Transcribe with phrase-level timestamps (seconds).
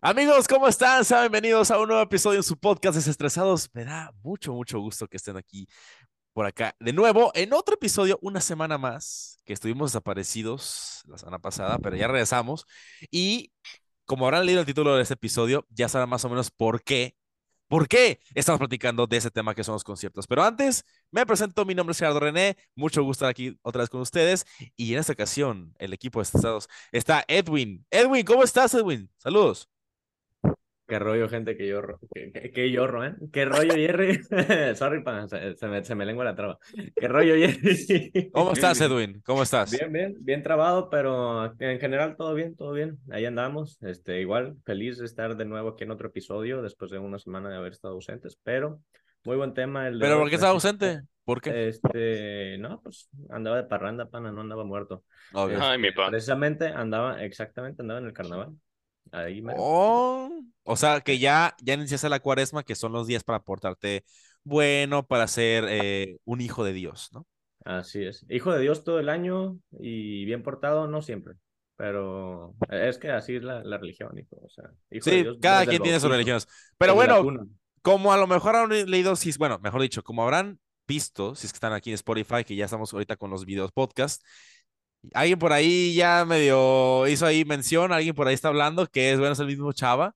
[0.00, 1.04] Amigos, ¿cómo están?
[1.04, 3.68] Sean bienvenidos a un nuevo episodio en su podcast Desestresados.
[3.74, 5.68] Me da mucho, mucho gusto que estén aquí
[6.32, 11.38] por acá de nuevo en otro episodio, una semana más, que estuvimos desaparecidos la semana
[11.38, 12.64] pasada, pero ya regresamos.
[13.10, 13.52] Y
[14.06, 17.14] como habrán leído el título de este episodio, ya sabrán más o menos por qué
[17.70, 20.26] ¿Por qué estamos platicando de ese tema que son los conciertos?
[20.26, 23.88] Pero antes, me presento, mi nombre es Gerardo René, mucho gusto estar aquí otra vez
[23.88, 24.44] con ustedes
[24.76, 27.86] y en esta ocasión el equipo de estados está Edwin.
[27.92, 29.08] Edwin, ¿cómo estás, Edwin?
[29.18, 29.68] Saludos.
[30.90, 33.14] Qué rollo, gente, que yo, que, que, yo, ¿eh?
[33.32, 34.24] Qué rollo, Jerry.
[34.74, 35.04] Sorry,
[35.56, 36.58] se, me, se me lengua la traba.
[36.96, 38.30] Qué rollo, Jerry.
[38.32, 39.22] ¿Cómo estás, Edwin?
[39.24, 39.70] ¿Cómo estás?
[39.70, 42.98] Bien, bien, bien trabado, pero en general todo bien, todo bien.
[43.08, 43.78] Ahí andamos.
[43.82, 47.50] Este, igual, feliz de estar de nuevo aquí en otro episodio después de una semana
[47.50, 48.80] de haber estado ausentes, pero
[49.24, 49.86] muy buen tema.
[49.86, 51.02] El ¿Pero por qué estaba ausente?
[51.24, 51.68] ¿Por qué?
[51.68, 55.04] Este, no, pues andaba de parranda, pana, no andaba muerto.
[55.34, 58.56] Ay, mi este, Precisamente andaba, exactamente, andaba en el carnaval.
[59.12, 60.30] Ahí oh,
[60.62, 64.04] o sea que ya, ya iniciaste la cuaresma, que son los días para portarte
[64.44, 67.26] bueno, para ser eh, un hijo de Dios, ¿no?
[67.64, 68.24] Así es.
[68.28, 71.34] Hijo de Dios todo el año y bien portado, no siempre.
[71.76, 74.36] Pero es que así es la, religión, hijo.
[74.42, 76.46] O sea, sí, cada quien tiene sus religiones.
[76.78, 77.24] Pero bueno,
[77.82, 81.52] como a lo mejor han leído, si, bueno, mejor dicho, como habrán visto, si es
[81.52, 84.22] que están aquí en Spotify, que ya estamos ahorita con los videos podcast,
[85.14, 89.18] Alguien por ahí ya medio hizo ahí mención, alguien por ahí está hablando que es
[89.18, 90.14] bueno, es el mismo Chava.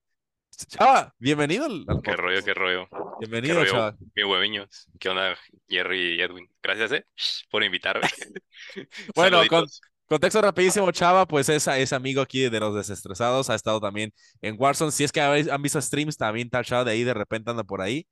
[0.68, 1.66] Chava, bienvenido.
[2.02, 2.88] qué rollo, qué rollo.
[3.18, 3.96] Bienvenido, Chava.
[4.14, 4.66] Mi hueviño.
[5.00, 5.36] ¿Qué onda,
[5.68, 6.48] Jerry y Edwin?
[6.62, 7.06] Gracias, eh,
[7.50, 8.06] por invitarme.
[9.16, 9.66] bueno, con,
[10.06, 14.12] contexto rapidísimo, Chava, pues es, es amigo aquí de los desestresados, ha estado también
[14.42, 14.92] en Warzone.
[14.92, 17.80] Si es que han visto streams, también está Chava de ahí, de repente anda por
[17.80, 18.06] ahí.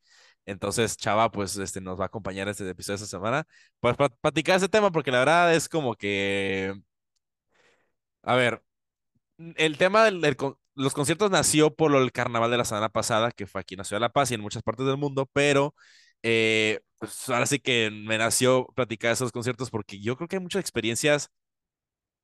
[0.46, 3.46] Entonces, Chava, pues, este, nos va a acompañar este episodio esta semana.
[3.80, 6.74] Pues, para platicar ese tema, porque la verdad es como que.
[8.22, 8.62] A ver,
[9.56, 10.36] el tema de
[10.74, 13.84] los conciertos nació por del carnaval de la semana pasada, que fue aquí en la
[13.84, 15.74] Ciudad de La Paz y en muchas partes del mundo, pero
[16.22, 20.42] eh, pues ahora sí que me nació platicar esos conciertos porque yo creo que hay
[20.42, 21.30] muchas experiencias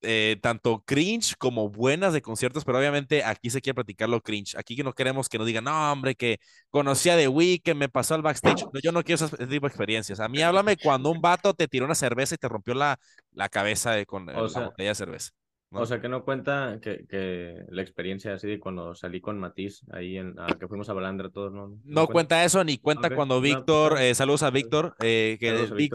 [0.02, 4.56] eh, tanto cringe como buenas de conciertos, pero obviamente aquí se quiere platicar lo cringe.
[4.56, 6.38] Aquí que no queremos que nos digan, no, hombre, que
[6.70, 8.64] conocía de Wii, que me pasó al backstage.
[8.82, 10.20] yo no quiero ese tipo de experiencias.
[10.20, 12.98] A mí háblame cuando un vato te tiró una cerveza y te rompió la,
[13.32, 15.30] la cabeza con la botella de cerveza.
[15.70, 19.82] O sea, que no cuenta que, que, la experiencia así de cuando salí con Matiz,
[19.92, 21.78] ahí en que fuimos a Balandra todos, ¿no?
[21.84, 22.42] No, cuenta?
[22.42, 25.52] eso, ni cuenta cuando Víctor, eh, saludos a Víctor, eh, que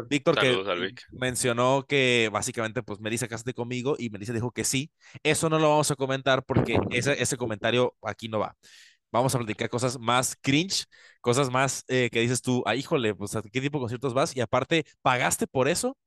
[0.09, 4.91] Víctor, que mencionó que básicamente pues Melissa cásate conmigo y Melissa dijo que sí.
[5.23, 8.55] Eso no lo vamos a comentar porque ese, ese comentario aquí no va.
[9.11, 10.85] Vamos a platicar cosas más cringe,
[11.21, 14.35] cosas más eh, que dices tú, ah, híjole, pues a qué tipo de conciertos vas
[14.35, 15.97] y aparte, ¿pagaste por eso?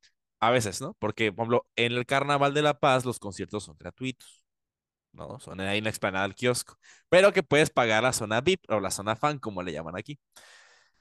[0.40, 0.94] A veces, ¿no?
[0.98, 4.44] Porque, por ejemplo, en el Carnaval de la Paz los conciertos son gratuitos,
[5.12, 5.40] ¿no?
[5.40, 8.80] Son ahí en la explanada del kiosco, pero que puedes pagar la zona VIP o
[8.80, 10.18] la zona fan, como le llaman aquí.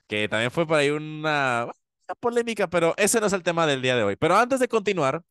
[0.08, 3.82] Que también fue por ahí una, una polémica, pero ese no es el tema del
[3.82, 4.16] día de hoy.
[4.18, 5.24] Pero antes de continuar,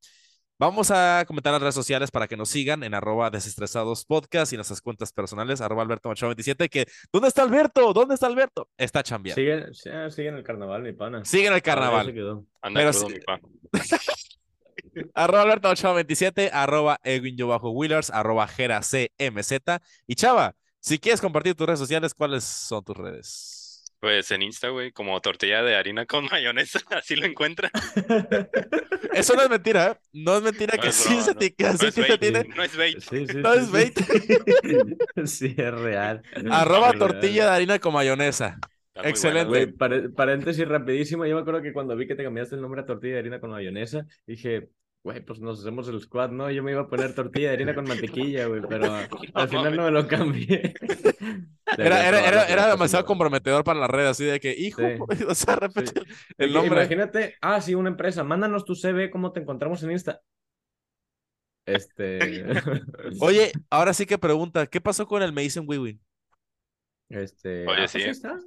[0.56, 4.56] Vamos a comentar las redes sociales para que nos sigan en arroba desestresados podcast y
[4.56, 7.92] nuestras cuentas personales, arroba Alberto Machado 27, que ¿dónde está Alberto?
[7.92, 8.68] ¿Dónde está Alberto?
[8.76, 9.34] Está chambeando.
[9.74, 11.24] Sigue, sigue en el carnaval, mi pana.
[11.24, 12.08] Sigue en el carnaval.
[12.62, 13.42] Anda Pero, mi pana.
[15.14, 19.52] arroba Alberto Machado 27, arroba Edwin bajo Wheelers, arroba Gera CMZ.
[20.06, 23.63] Y Chava, si quieres compartir tus redes sociales, ¿cuáles son tus redes?
[24.04, 27.70] Pues en Insta, güey, como tortilla de harina con mayonesa, así lo encuentran.
[29.14, 29.96] Eso no es mentira, ¿eh?
[30.12, 32.44] No es mentira que sí se te, no es tiene.
[32.54, 33.00] No es bait.
[33.00, 33.98] Sí, sí, no es bait.
[35.24, 36.22] Sí, es real.
[36.50, 38.58] Arroba tortilla de harina con mayonesa.
[38.96, 39.68] Excelente.
[40.14, 41.24] paréntesis rapidísimo.
[41.24, 43.40] Yo me acuerdo que cuando vi que te cambiaste el nombre a tortilla de harina
[43.40, 44.68] con mayonesa, dije,
[45.04, 46.50] güey, pues nos hacemos el squad, ¿no?
[46.50, 48.92] Yo me iba a poner tortilla de harina con mantequilla, güey, pero
[49.34, 50.74] al final no me lo cambié.
[51.76, 54.82] Era, era, era, era demasiado comprometedor para la red, así de que, hijo,
[55.28, 56.02] o sea, repite
[56.38, 56.82] el nombre.
[56.82, 60.20] Imagínate, ah, sí, una empresa, mándanos tu CV, ¿cómo te encontramos en Insta?
[61.66, 62.44] Este.
[63.20, 66.00] Oye, ahora sí que pregunta, ¿qué pasó con el Mason Wiwin?
[67.08, 67.66] Este.
[67.66, 68.02] Oye, ah, pues sí.
[68.02, 68.38] está.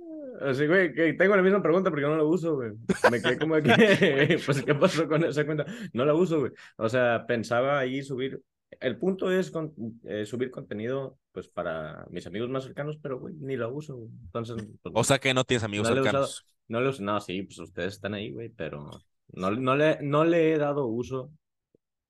[0.41, 2.71] Así, güey, que tengo la misma pregunta porque no la uso, güey.
[3.11, 3.69] Me quedé como aquí,
[4.45, 5.65] pues, ¿qué pasó con esa cuenta?
[5.93, 6.51] No la uso, güey.
[6.77, 8.41] O sea, pensaba ahí subir.
[8.79, 9.73] El punto es con,
[10.03, 14.09] eh, subir contenido, pues, para mis amigos más cercanos, pero, güey, ni la uso, güey.
[14.25, 14.67] Entonces.
[14.81, 16.45] Pues, o sea, que no tienes amigos cercanos.
[16.67, 18.89] no le uso, no, sí, pues ustedes están ahí, güey, pero
[19.29, 21.31] no, no, le, no le he dado uso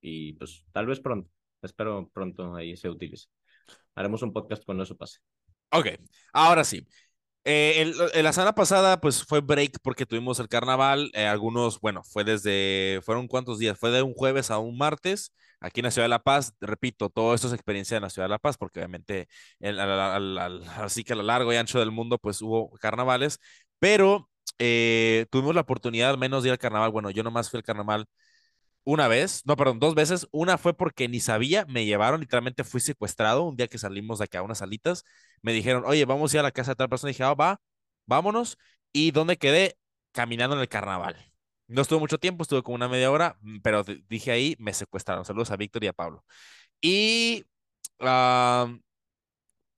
[0.01, 1.29] y, pues, tal vez pronto.
[1.61, 3.27] Espero pronto ahí se utilice.
[3.95, 5.19] Haremos un podcast cuando eso pase.
[5.71, 5.87] Ok,
[6.33, 6.85] ahora sí.
[7.43, 11.09] Eh, la semana pasada, pues fue break porque tuvimos el carnaval.
[11.13, 15.33] Eh, algunos, bueno, fue desde, fueron cuántos días, fue de un jueves a un martes
[15.61, 16.53] aquí en la ciudad de La Paz.
[16.59, 19.29] Repito, todo esto es experiencia en la ciudad de La Paz, porque obviamente,
[20.77, 23.39] así que a lo largo y ancho del mundo, pues hubo carnavales,
[23.79, 24.29] pero
[24.59, 26.91] eh, tuvimos la oportunidad al menos de ir al carnaval.
[26.91, 28.05] Bueno, yo nomás fui al carnaval
[28.87, 30.27] una vez, no, perdón, dos veces.
[30.31, 34.25] Una fue porque ni sabía, me llevaron, literalmente fui secuestrado un día que salimos de
[34.25, 35.03] acá a unas salitas.
[35.41, 37.09] Me dijeron, oye, vamos a ir a la casa de tal persona.
[37.09, 37.59] Dije, ah, va,
[38.05, 38.57] vámonos.
[38.93, 39.77] ¿Y dónde quedé?
[40.13, 41.17] Caminando en el carnaval.
[41.67, 45.25] No estuve mucho tiempo, estuve como una media hora, mm, pero dije ahí, me secuestraron.
[45.25, 46.23] Saludos a Víctor y a Pablo.
[46.81, 47.45] Y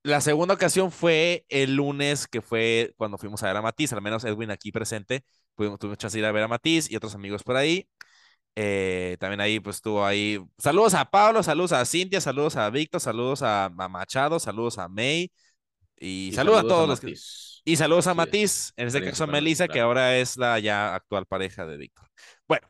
[0.02, 4.02] la segunda ocasión fue el lunes, que fue cuando fuimos a ver a Matiz, al
[4.02, 5.24] menos Edwin aquí presente,
[5.56, 7.88] tuvimos, tuvimos chance de ir a ver a Matiz y otros amigos por ahí.
[8.56, 10.38] Eh, también ahí pues estuvo ahí.
[10.58, 15.30] Saludos a Pablo, saludos a Cintia, saludos a Víctor, saludos a, Machado, saludos a May
[15.96, 17.14] y, saludos, a todos los que...
[17.64, 21.26] Y saludos a Matiz, en este caso a Melissa, que ahora es la ya actual
[21.26, 22.08] pareja de Víctor.
[22.48, 22.68] Bueno,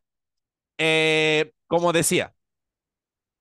[0.79, 2.35] eh, como decía,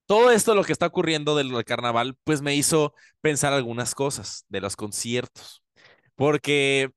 [0.09, 4.59] todo esto lo que está ocurriendo del, carnaval, pues me hizo pensar algunas cosas de
[4.59, 5.63] los conciertos.
[6.15, 6.91] Porque,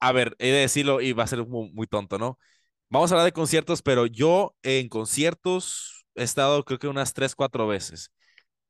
[0.00, 2.38] a ver, he de decirlo y va a ser muy, tonto, ¿no?
[2.94, 7.34] Vamos a hablar de conciertos, pero yo en conciertos he estado creo que unas tres,
[7.34, 8.12] cuatro veces.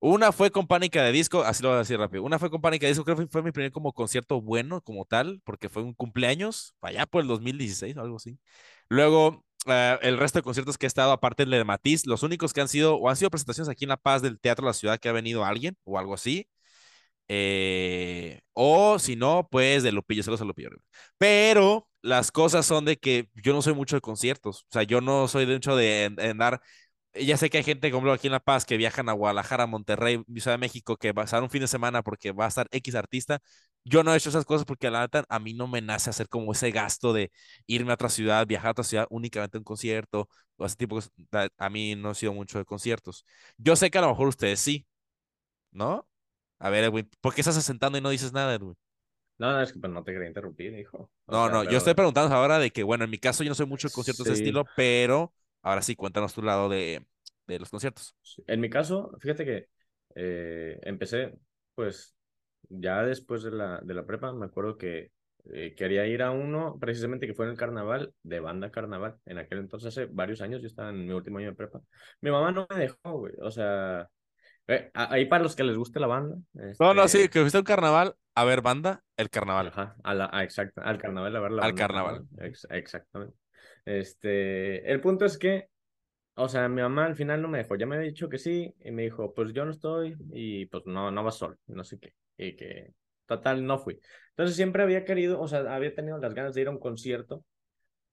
[0.01, 2.23] Una fue con Pánica de Disco, así lo voy a decir rápido.
[2.25, 5.05] Una fue con Pánica de Disco, creo que fue mi primer como concierto bueno como
[5.05, 8.39] tal, porque fue un cumpleaños, allá por el 2016 o algo así.
[8.89, 12.63] Luego eh, el resto de conciertos que he estado, aparte de Matiz, los únicos que
[12.63, 14.99] han sido, o han sido presentaciones aquí en La Paz del Teatro de la Ciudad
[14.99, 16.49] que ha venido alguien o algo así.
[17.29, 20.71] Eh, o si no, pues de Lupillo, se a Lupillo.
[21.19, 24.65] Pero las cosas son de que yo no soy mucho de conciertos.
[24.65, 26.61] O sea, yo no soy de mucho de, andar
[27.15, 30.23] ya sé que hay gente como aquí en La Paz que viajan a Guadalajara, Monterrey,
[30.37, 32.69] Ciudad de México, que va a estar un fin de semana porque va a estar
[32.73, 33.41] X artista.
[33.85, 36.29] Yo no he hecho esas cosas porque la neta a mí no me nace hacer
[36.29, 37.31] como ese gasto de
[37.67, 41.01] irme a otra ciudad, viajar a otra ciudad únicamente a un concierto o ese tipo
[41.01, 43.25] de A mí no he sido mucho de conciertos.
[43.59, 44.87] Yo sé que a lo mejor ustedes sí,
[45.73, 46.09] ¿no?
[46.59, 48.77] A ver, Edwin, ¿por qué estás sentando y no dices nada, Edwin?
[49.39, 51.11] No, no, es que pues, no te quería interrumpir, hijo.
[51.27, 53.67] no, no, yo estoy preguntando ahora de que, bueno, en mi caso yo no soy
[53.67, 55.33] mucho de conciertos de estilo, pero
[55.65, 57.07] Ahora sí, cuéntanos tu lado de,
[57.47, 58.15] de los conciertos.
[58.47, 59.69] En mi caso, fíjate que
[60.15, 61.35] eh, empecé,
[61.75, 62.15] pues,
[62.69, 65.11] ya después de la, de la prepa, me acuerdo que
[65.55, 69.17] eh, quería ir a uno, precisamente que fue en el carnaval, de banda carnaval.
[69.25, 71.81] En aquel entonces, hace varios años, yo estaba en mi último año de prepa.
[72.21, 73.33] Mi mamá no me dejó, güey.
[73.41, 74.07] O sea,
[74.67, 76.37] eh, ahí para los que les guste la banda.
[76.79, 79.69] No, no, sí, este que fuiste un carnaval a ver banda, el carnaval.
[79.69, 82.27] Ajá, a la, exacto, al carnaval a ver la Al carnaval.
[82.71, 83.37] exactamente.
[83.85, 85.69] Este, el punto es que,
[86.35, 88.75] o sea, mi mamá al final no me dejó, ya me había dicho que sí,
[88.81, 91.99] y me dijo, pues yo no estoy, y pues no, no vas solo, no sé
[91.99, 92.93] qué, y que
[93.27, 93.99] total no fui.
[94.31, 97.45] Entonces siempre había querido, o sea, había tenido las ganas de ir a un concierto,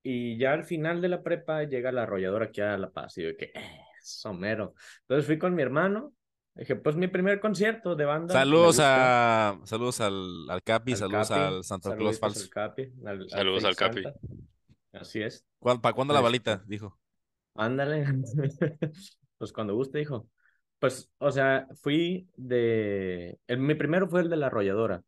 [0.02, 3.24] y ya al final de la prepa llega la arrolladora aquí a La Paz, y
[3.24, 4.74] yo que, eh, somero.
[5.02, 6.14] Entonces fui con mi hermano,
[6.54, 8.34] Dije, pues mi primer concierto de banda.
[8.34, 12.48] Saludos a saludos al, al Capi, saludos al Santa Claus Falso.
[13.28, 14.02] saludos al Capi.
[14.92, 15.46] Así es.
[15.60, 16.62] ¿Para cuándo la este, balita?
[16.66, 16.98] Dijo.
[17.54, 18.06] Ándale.
[19.38, 20.28] pues cuando guste, dijo.
[20.78, 23.38] Pues, o sea, fui de.
[23.46, 25.02] El, mi primero fue el de la arrolladora.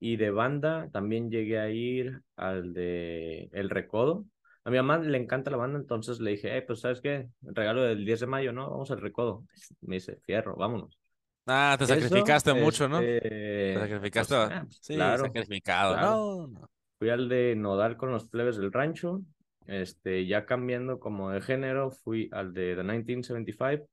[0.00, 4.26] Y de banda también llegué a ir al de El Recodo.
[4.64, 7.28] A mi mamá le encanta la banda, entonces le dije, pues, ¿sabes qué?
[7.42, 8.70] regalo del 10 de mayo, ¿no?
[8.70, 9.44] Vamos al Recodo.
[9.82, 10.98] Me dice, fierro, vámonos.
[11.46, 13.00] Ah, te sacrificaste mucho, ¿no?
[13.00, 14.34] Te este, sacrificaste.
[14.34, 15.96] Pues, ah, sí, claro, sacrificado.
[15.96, 16.70] No, no.
[16.98, 19.20] Fui al de Nodal con los plebes del rancho.
[19.66, 23.88] Este, ya cambiando como de género, fui al de The 1975,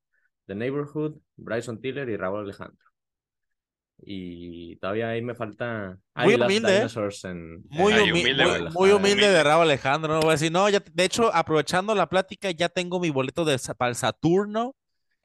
[0.46, 2.90] The Neighborhood, Bryson Tiller y Raúl Alejandro.
[4.03, 5.98] Y todavía ahí me falta.
[6.15, 6.77] Muy humilde.
[6.84, 6.88] ¿eh?
[7.70, 10.13] muy, humilde, muy, humilde de Raúl Alejandro.
[10.13, 13.46] No voy a decir, no, ya, de hecho, aprovechando la plática, ya tengo mi boleto
[13.46, 14.75] de, para el Saturno.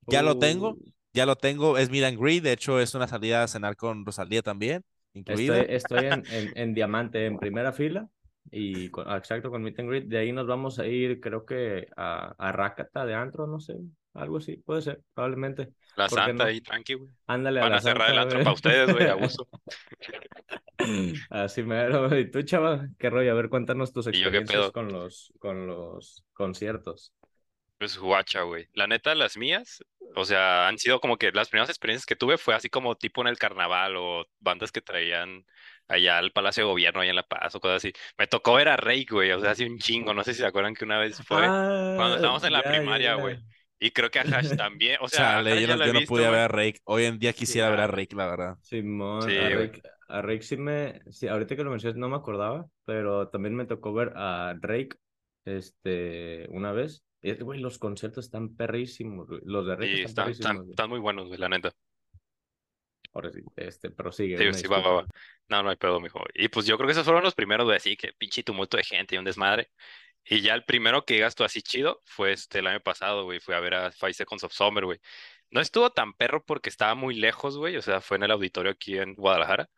[0.06, 0.70] Ya lo tengo.
[0.70, 0.78] Uh.
[1.12, 1.78] Ya lo tengo.
[1.78, 2.42] Es Miran Greed.
[2.42, 4.84] De hecho, es una salida a cenar con Rosalía también.
[5.14, 6.22] Estoy, en,
[6.54, 8.06] en, diamante en primera fila
[8.50, 10.04] y exacto con Meet and Greet.
[10.06, 13.76] De ahí nos vamos a ir, creo que a, a Rakata de antro, no sé,
[14.16, 15.70] algo así, puede ser, probablemente.
[15.96, 17.10] La Santa ahí, tranqui, güey.
[17.26, 19.48] Ándale Van a, cerrar el antro para ustedes, güey, abuso.
[21.30, 22.16] Así mero.
[22.18, 22.86] ¿Y tú, chava?
[22.98, 23.32] ¿Qué rollo?
[23.32, 27.12] A ver, cuéntanos tus experiencias con los, con los conciertos.
[27.78, 28.68] Pues guacha, güey.
[28.72, 32.38] La neta, las mías, o sea, han sido como que las primeras experiencias que tuve
[32.38, 35.44] fue así como tipo en el carnaval o bandas que traían
[35.86, 37.92] allá al Palacio de Gobierno, allá en La Paz o cosas así.
[38.16, 40.14] Me tocó ver a Rey, güey, o sea, así un chingo.
[40.14, 43.14] No sé si se acuerdan que una vez fue cuando ah, estábamos en la primaria,
[43.14, 43.38] güey.
[43.78, 44.98] Y creo que a Hash también.
[45.00, 46.80] O sea, yo, no, pude ver a Rake.
[46.84, 48.58] Hoy en día quisiera ver a Rake, la verdad.
[48.62, 52.16] Simón, sí, a, Rake, a Rake sí me, sí, ahorita que lo mencionas no me
[52.16, 54.96] acordaba, pero también me tocó ver a Drake,
[55.44, 57.04] este, una vez.
[57.22, 59.40] Y, güey, los conciertos están perrísimos, güey.
[59.44, 60.70] Los de Rake Y están están, perrísimos, están, güey.
[60.70, 61.72] están muy buenos, güey, la neta.
[63.12, 64.36] Ahora sí, este, prosigue.
[64.36, 65.06] Sí, una sí, va, va, va.
[65.48, 66.20] No, no hay pedo, mijo.
[66.34, 68.84] Y pues yo creo que esos fueron los primeros, güey, así que pinche tumulto de
[68.84, 69.70] gente y un desmadre.
[70.28, 73.40] Y ya el primero que digas tú así chido fue este el año pasado, güey.
[73.40, 75.00] Fui a ver a Five Seconds of Summer, güey.
[75.50, 77.76] No estuvo tan perro porque estaba muy lejos, güey.
[77.76, 79.68] O sea, fue en el auditorio aquí en Guadalajara.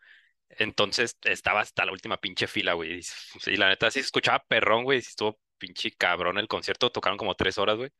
[0.50, 3.00] Entonces estaba hasta la última pinche fila, güey.
[3.47, 5.02] Y, la neta sí escuchaba perrón, güey.
[5.02, 6.90] Sí estuvo pinche cabrón el concierto.
[6.93, 7.90] Tocaron como tres horas, güey.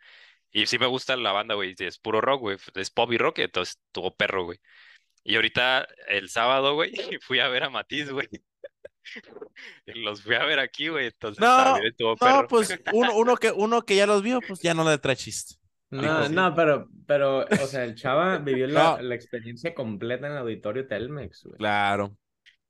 [0.53, 1.75] Y sí me gusta la banda, güey.
[1.79, 2.59] Es puro rock, güey.
[2.77, 3.41] Es pop y rock.
[3.41, 4.61] Entonces estuvo perro, güey.
[5.25, 8.29] Y ahorita el sábado, güey, fui a ver a Matiz, güey.
[9.87, 11.07] Los fui a ver aquí, güey.
[11.07, 12.49] Entonces No, también estuvo No, perro.
[12.49, 15.57] pues uno, uno, que, uno que ya los vio, pues ya no le trae chiste.
[15.91, 19.03] No, Dijo, no, pero, pero, o sea, el chava vivió la, No.
[19.03, 21.57] la experiencia completa en el auditorio Telmex, güey.
[21.57, 22.17] Claro.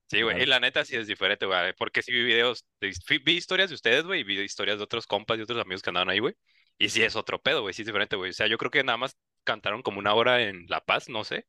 [0.07, 0.37] Sí, güey.
[0.37, 0.43] Claro.
[0.45, 1.73] Y la neta sí es diferente, güey.
[1.77, 4.21] Porque sí vi videos, vi historias de ustedes, güey.
[4.21, 6.35] y Vi historias de otros compas y otros amigos que andaban ahí, güey.
[6.79, 7.75] Y sí es otro pedo, güey.
[7.75, 8.31] Sí es diferente, güey.
[8.31, 11.25] O sea, yo creo que nada más cantaron como una hora en La Paz, no
[11.25, 11.47] sé.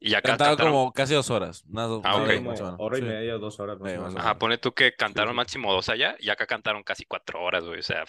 [0.00, 0.72] Y Cantaron cantaron.
[0.72, 1.64] como casi dos horas.
[1.68, 2.24] Una, do- Ah, una ok.
[2.24, 2.50] hora Como
[2.98, 3.06] y Sí.
[3.06, 4.14] media, dos horas más Sí, más.
[4.16, 5.36] Ajá, pone tú que cantaron sí.
[5.36, 7.80] máximo dos allá y acá cantaron casi cuatro horas, güey.
[7.80, 8.04] O sea,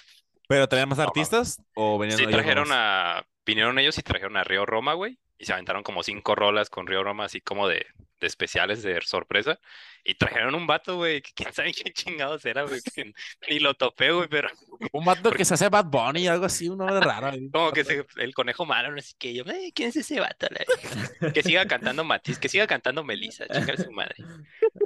[0.48, 3.26] ¿Pero traían más No, artistas o venían Sí, trajeron a.
[3.46, 5.20] Vinieron ellos y trajeron a Río Roma, güey.
[5.38, 7.86] Y se aventaron como cinco rolas con Río Roma, así como de,
[8.22, 9.60] de especiales de sorpresa.
[10.04, 12.80] Y trajeron un vato, güey, que quién sabe qué chingados era, güey.
[13.50, 14.50] ni lo topé, güey, pero
[14.94, 17.32] Un vato que se hace Bad Bunny, algo así, un nombre raro.
[17.52, 19.34] como que se- el conejo malo, no sé qué.
[19.34, 20.48] Yo, "Eh, ¿quién es ese vato?
[20.50, 24.16] la- Que siga cantando Matiz, que siga cantando Melissa, chingar su madre.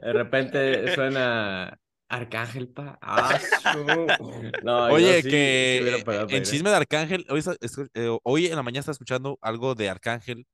[0.01, 1.77] De repente suena
[2.09, 2.97] Arcángel, pa.
[3.01, 3.39] Ah,
[4.63, 7.41] No, Oye, sí- que sí en chisme de Arcángel, hoy,
[7.93, 10.45] eh, hoy en la mañana estaba escuchando algo de Arcángel,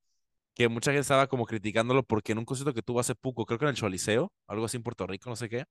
[0.56, 3.60] que mucha gente estaba como criticándolo porque en un concierto que tuvo hace poco, creo
[3.60, 5.66] que en el Choliseo, algo así en Puerto Rico, no sé qué,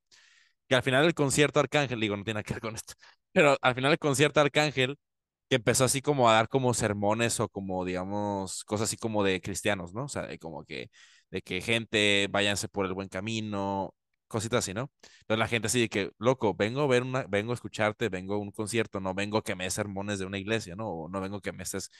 [0.68, 2.94] que al final del concierto Arcángel, digo, no tiene que ver con esto,
[3.32, 4.96] pero al final del concierto Arcángel,
[5.48, 9.40] que empezó así como a dar como sermones o como, digamos, cosas así como de
[9.40, 10.04] cristianos, ¿no?
[10.04, 10.90] O sea, de como que,
[11.30, 13.94] de que gente, váyanse por el buen camino,
[14.34, 14.90] cositas así, ¿no?
[15.22, 18.34] Entonces la gente así de que, loco, vengo a ver una, vengo a escucharte, vengo
[18.34, 20.88] a un concierto, no vengo que me des sermones de una iglesia, ¿no?
[20.88, 21.90] O no vengo que me estés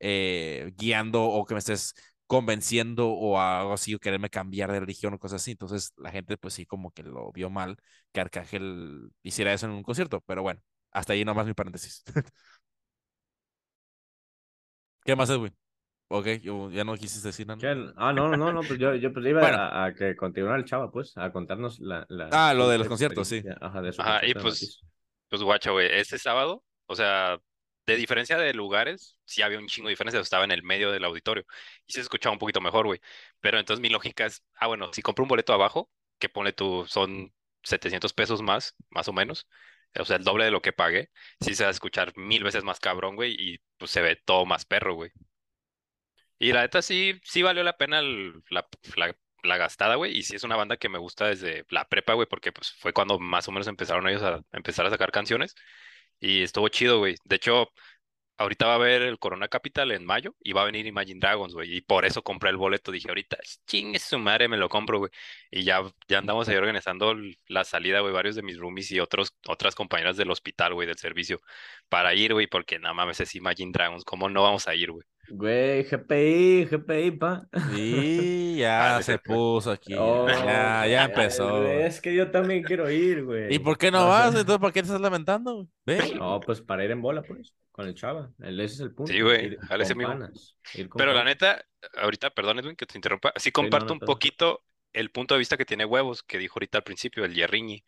[0.00, 1.94] eh, guiando o que me estés
[2.26, 5.52] convenciendo o algo así, o quererme cambiar de religión o cosas así.
[5.52, 7.76] Entonces la gente pues sí como que lo vio mal
[8.12, 10.60] que Arcángel hiciera eso en un concierto, pero bueno,
[10.90, 12.02] hasta ahí nomás mi paréntesis.
[15.04, 15.54] ¿Qué más, Edwin?
[16.16, 17.58] Ok, yo, ya no quisiste decir nada.
[17.60, 17.66] ¿Qué?
[17.96, 19.56] Ah, no, no, no, pues yo, yo pues iba Bueno.
[19.56, 22.86] a, a que continuara el chava, pues, a contarnos la, la Ah, lo de los
[22.86, 23.42] conciertos, sí.
[23.60, 24.80] Ajá, de su Ajá, y pues,
[25.28, 27.38] pues guacha, güey, este sábado, o sea,
[27.86, 31.04] de diferencia de lugares, sí había un chingo de diferencia, estaba en el medio del
[31.04, 31.44] auditorio
[31.86, 33.00] y se escuchaba un poquito mejor, güey.
[33.40, 36.84] Pero entonces mi lógica es, ah, bueno, si compro un boleto abajo, que pone tú,
[36.86, 37.32] son
[37.64, 39.48] 700 pesos más, más o menos,
[39.98, 42.64] o sea, el doble de lo que pagué, sí se va a escuchar mil veces
[42.64, 45.10] más cabrón, güey, y pues se ve todo más perro, güey.
[46.44, 48.68] Y la neta sí, sí valió la pena la,
[49.42, 50.16] la, gastada, güey.
[50.18, 52.92] Y sí es una banda que me gusta desde la prepa, güey, porque pues fue
[52.92, 55.54] cuando más o menos empezaron ellos a empezar a sacar canciones.
[56.20, 57.16] Y estuvo chido, güey.
[57.24, 57.68] De hecho,
[58.38, 61.54] ahorita va a haber el Corona Capital en mayo y va a venir Imagine Dragons,
[61.54, 61.76] güey.
[61.78, 62.92] Y por eso compré el boleto.
[62.92, 65.10] Dije, ahorita, chingue su madre, me lo compro, güey.
[65.50, 67.14] Y ya, ya andamos ahí organizando
[67.48, 68.12] la salida, güey.
[68.12, 71.40] Varios de mis roomies y otros, otras compañeras del hospital, güey, del servicio,
[71.88, 74.04] para ir, güey, porque nada mames es Imagine Dragons.
[74.04, 75.06] ¿Cómo no vamos a ir, güey?
[75.30, 77.46] Güey, GPI, GPI, pa.
[77.78, 79.94] Y Ah, ya se puso aquí.
[79.98, 81.62] Oh, ya, ya empezó.
[81.62, 83.54] güey, Es que yo también quiero ir, güey.
[83.54, 84.34] ¿Y por qué no vas?
[84.34, 85.68] Entonces, ¿por qué te estás lamentando?
[85.84, 86.14] Ve.
[86.18, 88.30] No, pues para ir en bola, pues, con el chava.
[88.40, 89.12] El- Ese es el punto.
[89.12, 91.64] Sí, güey, ir con panas, ir con Pero la neta,
[91.96, 94.62] ahorita, perdón, Edwin, que te interrumpa, sí comparto no, un poquito
[94.92, 97.82] el punto de vista que tiene Huevos, que dijo ahorita al principio, el Yerriñi,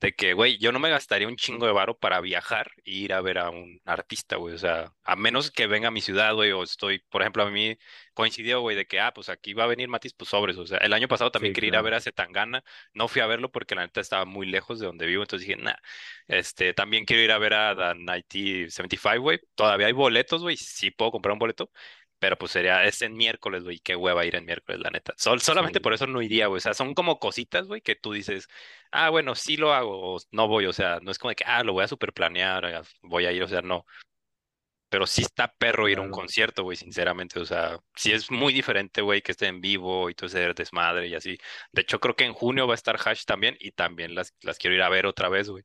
[0.00, 3.12] de que, güey, yo no me gastaría un chingo de varo para viajar e ir
[3.12, 6.34] a ver a un artista, güey, o sea, a menos que venga a mi ciudad,
[6.34, 7.76] güey, o estoy, por ejemplo, a mí
[8.14, 10.78] coincidió, güey, de que, ah, pues aquí va a venir Matiz, pues sobres, o sea,
[10.78, 12.62] el año pasado también Sí, quería ir a ver a Zetangana,
[12.92, 15.60] no fui a verlo porque la neta estaba muy lejos de donde vivo, entonces dije,
[15.60, 15.74] nah,
[16.26, 20.90] este, también quiero ir a ver a The 1975, güey, todavía hay boletos, güey, sí
[20.90, 21.70] puedo comprar un boleto,
[22.18, 25.14] pero pues sería, es en miércoles, güey, qué hueva ir en miércoles, la neta.
[25.16, 25.82] Sol, solamente Sí.
[25.82, 26.58] por eso no iría, güey.
[26.58, 28.48] O sea, son como cositas, güey, que tú dices,
[28.90, 31.44] ah, bueno, sí lo hago, o no voy, o sea, no es como de que,
[31.46, 33.86] ah, lo voy a super planear, voy a ir, o sea, no.
[34.90, 36.22] Pero sí está perro ir a un Claro.
[36.22, 37.38] concierto, güey, sinceramente.
[37.40, 41.08] O sea, sí es muy diferente, güey, que esté en vivo y todo ese desmadre
[41.08, 41.38] y así.
[41.72, 44.56] De hecho, creo que en junio va a estar Hash también y también las, las
[44.58, 45.64] quiero ir a ver otra vez, güey.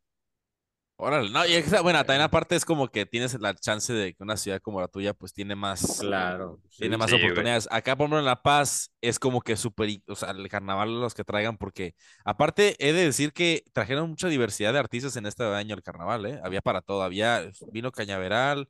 [0.96, 4.24] Órale, no, y esa- bueno, también aparte es como que tienes la chance de que
[4.24, 6.62] una ciudad como la tuya pues tiene más, Claro.
[6.78, 7.00] tiene sí.
[7.00, 7.24] más Sí, güey.
[7.26, 7.68] oportunidades.
[7.72, 11.14] Acá, por ejemplo, en La Paz es como que súper, o sea, el carnaval los
[11.14, 15.44] que traigan, porque aparte he de decir que trajeron mucha diversidad de artistas en este
[15.44, 16.40] año el carnaval, ¿eh?
[16.44, 18.70] Había para todo, había, vino Cañaveral,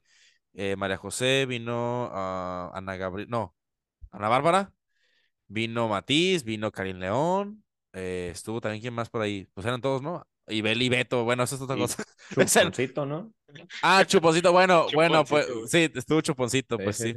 [0.54, 3.56] eh, María José, vino ah, Ana Gabriel, no,
[4.12, 4.74] Ana Bárbara,
[5.48, 7.64] vino Matiz, vino Karim León,
[7.94, 9.48] eh, estuvo también, ¿quién más por ahí?
[9.54, 10.26] Pues eran todos, ¿no?
[10.48, 12.04] Y Beli Beto, bueno, eso es otra Y cosa.
[12.38, 13.34] El- Chuponcito, ¿no?
[13.82, 17.14] Ah, Chuponcito, bueno, bueno, pues sí, estuvo Chuponcito, pues sí.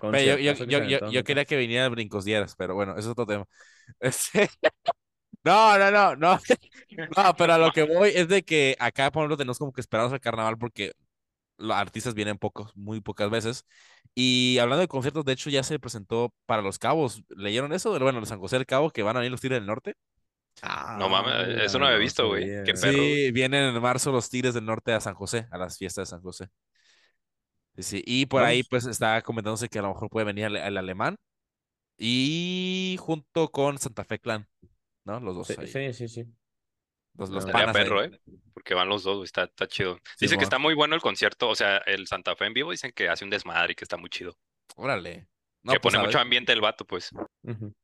[0.00, 3.06] Pero yo, yo, yo, yo, quería que viniera el Brincos Dieras, pero bueno, eso es
[3.08, 3.44] otro tema.
[4.00, 4.48] Este,
[5.44, 6.38] No, no, no, no.
[7.16, 9.80] No, pero a lo que voy es de que acá, por ejemplo, tenemos como que
[9.80, 10.92] esperarnos al carnaval porque
[11.56, 13.64] los artistas vienen pocos, muy pocas veces.
[14.14, 17.22] Y hablando de conciertos, de hecho, ya se presentó para Los Cabos.
[17.30, 17.98] ¿Leyeron eso?
[17.98, 19.94] Bueno, los San José del Cabo, que van a venir los Tigres del Norte.
[20.62, 22.44] No mames, eso no había visto, güey.
[22.64, 22.92] Qué perro.
[22.92, 26.10] Sí, vienen en marzo los Tigres del Norte a San José, a las fiestas de
[26.16, 26.48] San José.
[27.76, 30.56] Sí, sí, Y por ahí, pues, está comentándose que a lo mejor puede venir el,
[30.56, 31.16] el alemán.
[31.96, 34.46] Y junto con Santa Fe Clan,
[35.04, 35.20] ¿no?
[35.20, 35.66] Los dos Sí, ahí.
[35.66, 36.24] sí, sí, sí.
[37.16, 37.84] Los, los panas ahí.
[37.84, 38.20] perro, ¿eh?
[38.54, 39.98] Porque van los dos, güey, está, está chido.
[40.16, 40.46] Sí, Dicen que mo.
[40.46, 43.24] está muy bueno el concierto, o sea, el Santa Fe en vivo dicen que hace
[43.24, 44.36] un desmadre y que está muy chido.
[44.76, 45.28] Órale.
[45.62, 46.22] No, que pues, pone a mucho ver.
[46.22, 47.10] ambiente el vato, pues.
[47.42, 47.74] Ujú.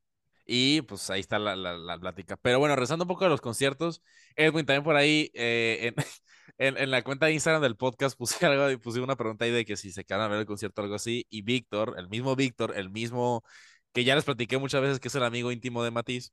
[0.46, 2.36] Y pues ahí está la, la, la plática.
[2.36, 4.02] Pero bueno, rezando un poco de los conciertos,
[4.36, 5.96] Edwin también por ahí eh, en,
[6.58, 9.50] en, en la cuenta de Instagram del podcast puse algo y puse una pregunta ahí
[9.50, 11.26] de que si se quedan a ver el concierto o algo así.
[11.30, 13.42] Y Víctor, el mismo Víctor, el mismo
[13.92, 16.32] que ya les platiqué muchas veces que es el amigo íntimo de Matiz,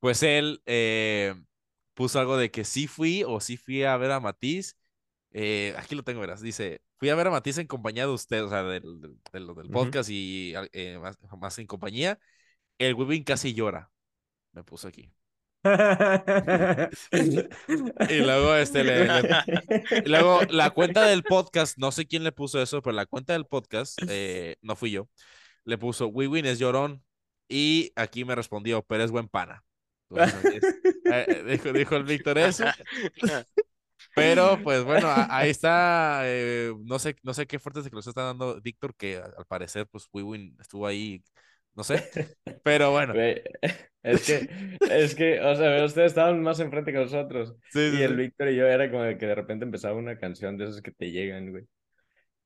[0.00, 1.34] pues él eh,
[1.94, 4.76] puso algo de que sí fui o sí fui a ver a Matiz.
[5.32, 6.40] Eh, aquí lo tengo, verás.
[6.40, 9.70] Dice, fui a ver a Matiz en compañía de usted, o sea, del, del, del-
[9.70, 12.18] podcast y eh, más, más en compañía.
[12.78, 13.90] El Webin casi llora.
[14.52, 15.10] Me puso aquí.
[18.10, 22.32] Y luego, este, le- le- y luego la cuenta del podcast, no sé quién le
[22.32, 25.08] puso eso, pero la cuenta del podcast, eh, no fui yo,
[25.64, 27.02] le puso, Wiwin es llorón.
[27.50, 29.64] Y aquí me respondió, pero es buen pana.
[30.10, 30.62] Entonces,
[31.06, 32.64] eh, eh, dijo, dijo el Víctor eso.
[34.14, 36.20] Pero pues bueno, ahí está.
[36.24, 40.06] eh, no sé, no sé qué fuertes declaraciones está dando Víctor, que al parecer, pues
[40.12, 41.22] Wiwin estuvo ahí,
[41.78, 42.10] no sé.
[42.64, 43.14] Pero bueno.
[44.02, 44.48] Es que,
[44.90, 47.54] es que, o sea, ustedes estaban más enfrente que nosotros.
[47.68, 48.16] Sí, sí, Y el sí.
[48.16, 50.92] Víctor y yo era como de que de repente empezaba una canción de esas que
[50.92, 51.64] te llegan, güey.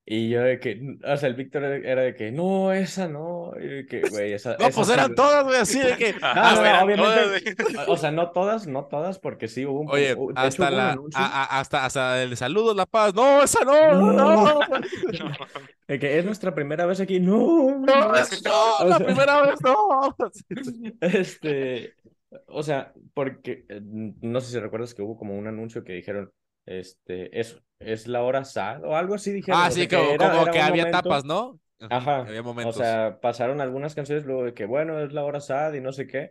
[0.05, 3.53] Y yo de que, o sea, el Víctor era era de que, no, esa no.
[3.57, 4.57] Y de que, güey, esa.
[4.59, 6.12] No, esa pues eran todas, güey, así de que.
[6.21, 7.55] No, no, obviamente.
[7.55, 7.88] todas.
[7.88, 11.43] O sea, no todas, no todas, porque sí hubo un Oye, de hasta la, a-
[11.45, 13.15] a- hasta, hasta el saludo La Paz.
[13.15, 14.61] No, esa no, no, no,
[15.87, 17.21] de que es nuestra primera vez aquí.
[17.21, 17.37] No,
[17.79, 18.12] no, no.
[18.12, 20.17] no, O la sea- primera vez no.
[21.01, 21.95] Este,
[22.49, 26.33] o sea, porque eh, no sé si recuerdas que hubo como un anuncio que dijeron,
[26.66, 29.61] este, es, es la hora sad o algo así dijeron.
[29.62, 31.59] Ah, o sí, como, era- como era que había momento- etapas, ¿no?
[31.90, 32.77] Ajá, Había o momentos.
[32.77, 36.07] sea, pasaron algunas canciones luego de que, bueno, es la hora sad y no sé
[36.07, 36.31] qué.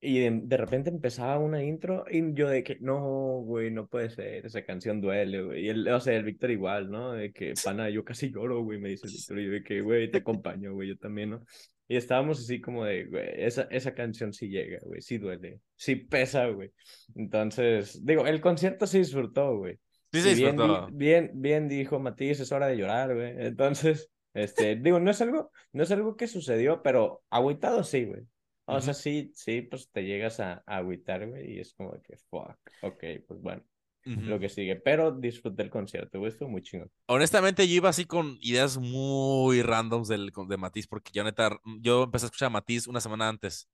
[0.00, 3.00] Y de, de repente empezaba una intro y yo de que, no,
[3.40, 5.64] güey, no puede ser, esa canción duele, güey.
[5.64, 7.12] Y el, o sea, el Víctor igual, ¿no?
[7.12, 9.38] De que, pana, yo casi lloro, güey, me dice el Víctor.
[9.40, 11.42] Y de que, güey, te acompaño, güey, yo también, ¿no?
[11.86, 15.96] Y estábamos así como de, güey, esa, esa canción sí llega, güey, sí duele, sí
[15.96, 16.72] pesa, güey.
[17.14, 19.78] Entonces, digo, el concierto sí disfrutó, güey.
[20.12, 20.88] sí, sí, bien, disfrutó.
[20.92, 23.34] bien, bien dijo Matías, es hora de llorar, güey.
[23.38, 28.22] Entonces, este, digo, no es algo, no es algo que sucedió, pero agüitado sí, güey.
[28.66, 32.16] O sea, sí, sí, pues te llegas a, a agüitar, güey, y es como que,
[32.30, 33.62] fuck, ok, pues bueno,
[34.06, 34.20] Ujú.
[34.20, 34.76] lo que sigue.
[34.76, 36.90] Pero disfruté el concierto, güey, estuvo muy chingón.
[37.06, 42.04] Honestamente, yo iba así con ideas muy randoms del, de Matiz, porque yo neta, yo
[42.04, 43.68] empecé a escuchar a Matiz una semana antes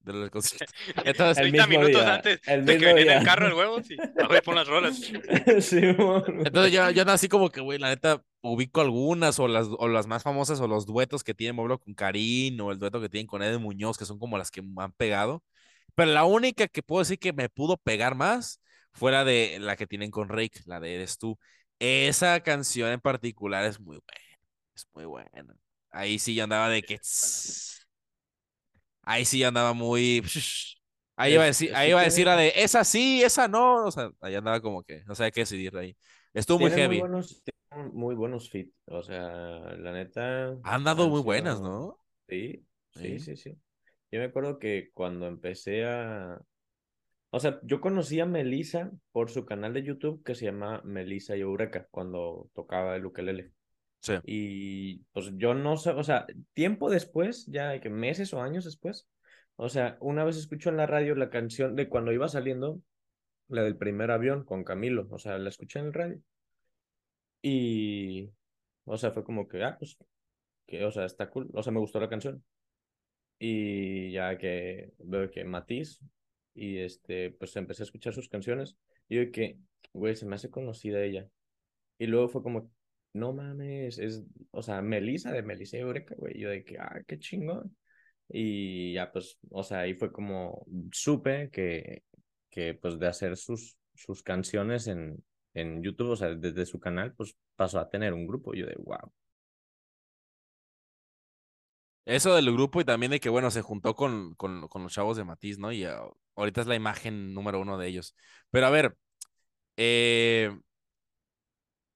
[0.00, 0.72] del concierto.
[1.04, 3.54] Entonces, El 30 mismo minutos día, antes el de que venía en el carro el
[3.54, 3.96] huevo, sí.
[4.22, 4.96] A ver, pon las rolas.
[4.96, 9.88] Sí, entonces yo, yo nací como que, güey, la neta, ubico algunas o las, o
[9.88, 13.08] las más famosas o los duetos que tiene Moblo con Karim o el dueto que
[13.08, 15.42] tienen con Ed Muñoz, que son como las que me han pegado.
[15.94, 18.60] Pero la única que puedo decir que me pudo pegar más
[18.96, 21.38] fue la de la que tienen con Rake, la de Eres tú.
[21.78, 24.38] Esa canción en particular es muy buena,
[24.74, 25.56] es muy buena.
[25.90, 26.98] Ahí sí yo andaba de que...
[29.02, 30.22] Ahí sí yo andaba muy...
[31.18, 33.86] Ahí iba a decir, ahí iba a decir la de esa sí, esa no.
[33.86, 35.96] O sea, ahí andaba como que no sabía qué decidir ahí.
[36.34, 37.00] Estuvo muy heavy.
[37.00, 37.42] Muy buenos,
[37.92, 39.28] muy buenos fit, o sea,
[39.78, 40.56] la neta.
[40.62, 41.98] Han dado muy buenas, ¿no?
[42.28, 42.66] Sí.
[42.90, 43.58] sí, sí, sí.
[44.10, 46.38] Yo me acuerdo que cuando empecé a...
[47.36, 51.36] O sea, yo conocí a Melissa por su canal de YouTube que se llama Melissa
[51.36, 53.52] y Eureka, cuando tocaba el ukelele.
[54.00, 54.14] Sí.
[54.24, 59.06] Y pues yo no sé, o sea, tiempo después, ya que meses o años después,
[59.56, 62.80] o sea, una vez escucho en la radio la canción de cuando iba saliendo,
[63.48, 66.18] la del primer avión con Camilo, o sea, la escuché en el radio.
[67.42, 68.30] Y,
[68.86, 69.98] o sea, fue como que, ah, pues,
[70.66, 72.42] que, o sea, está cool, o sea, me gustó la canción.
[73.38, 76.00] Y ya que veo que Matiz,
[76.56, 78.76] y este, pues empecé a escuchar sus canciones,
[79.08, 79.58] y yo que,
[79.92, 81.28] güey, se me hace conocida ella.
[81.98, 82.70] Y luego fue como,
[83.12, 87.18] no mames, es, o sea, Melissa de Melissa Eureka, güey, yo de que, ah, qué
[87.18, 87.76] chingón.
[88.28, 92.02] Y ya, pues, o sea, ahí fue como, supe que,
[92.50, 95.22] que pues de hacer sus, sus canciones en,
[95.54, 98.54] en YouTube, o sea, desde su canal, pues pasó a tener un grupo.
[98.54, 99.12] Yo de, wow.
[102.04, 105.16] Eso del grupo y también de que, bueno, se juntó con, con, con los chavos
[105.16, 105.72] de Matiz, ¿no?
[105.72, 106.02] Y ah,
[106.36, 108.14] ahorita es la imagen número uno de ellos.
[108.50, 108.96] Pero a ver,
[109.76, 110.56] eh,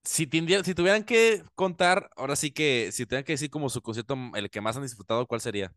[0.05, 0.29] si,
[0.65, 4.51] si tuvieran que contar, ahora sí que, si tuvieran que decir como su concierto, el
[4.51, 5.73] que más han disfrutado, ¿cuál sería?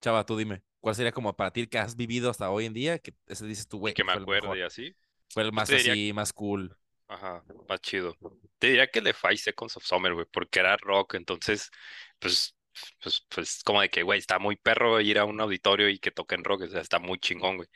[0.00, 2.98] Chava, tú dime, ¿cuál sería como para ti que has vivido hasta hoy en día?
[2.98, 3.94] Que ese dices tú, güey.
[3.94, 4.94] Que me acuerdo y así.
[5.30, 6.76] Fue el más así, más cool.
[7.08, 8.16] Ajá, más chido.
[8.58, 11.70] Te diría que el de Five Seconds of Summer, güey, porque era rock, entonces,
[12.18, 12.54] pues,
[13.02, 16.10] pues, pues, como de que, güey, está muy perro ir a un auditorio y que
[16.10, 17.68] toquen rock, o sea, está muy chingón, güey.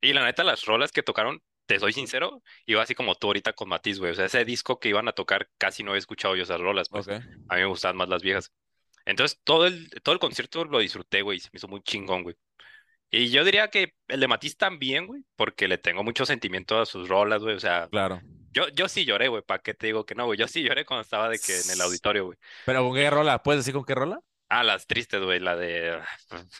[0.00, 3.54] Y la neta, las rolas que tocaron, te soy sincero, iba así como tú ahorita
[3.54, 4.12] con Matiz, güey.
[4.12, 6.88] O sea, ese disco que iban a tocar casi no he escuchado yo esas rolas,
[6.88, 7.08] pues.
[7.08, 8.52] A mí me gustaban más las viejas.
[9.06, 11.40] Entonces, todo el, todo el concierto lo disfruté, güey.
[11.40, 12.36] Se me hizo muy chingón, güey.
[13.10, 16.86] Y yo diría que el de Matiz también, güey, porque le tengo mucho sentimiento a
[16.86, 17.54] sus rolas, güey.
[17.54, 18.20] O sea, claro.
[18.50, 19.42] Yo, yo sí lloré, güey.
[19.42, 20.38] ¿Para qué te digo que no, güey?
[20.38, 22.38] Yo sí lloré cuando estaba de que en el auditorio, güey.
[22.64, 23.42] ¿Pero con qué rola?
[23.42, 24.20] ¿Puedes decir con qué rola?
[24.56, 25.40] Ah, las tristes, güey.
[25.40, 25.98] La de.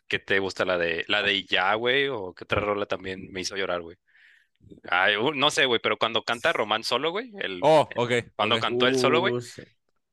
[0.08, 0.64] ¿Qué te gusta?
[0.64, 1.04] La de.
[1.06, 2.08] La de Ya, güey.
[2.08, 3.96] O qué otra rola también me hizo llorar, güey.
[4.90, 7.30] Ay, no sé, güey, pero cuando canta Román solo, güey.
[7.38, 8.12] El, oh, ok.
[8.34, 9.34] Cuando cantó él solo, güey.
[9.34, 9.40] Uh,